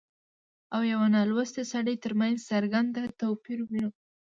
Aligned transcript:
او 0.73 0.81
يوه 0.91 1.07
نالوستي 1.13 1.63
سړي 1.73 1.95
ترمنځ 2.03 2.37
څرګند 2.51 2.93
توپير 3.19 3.59
وينو 3.69 3.89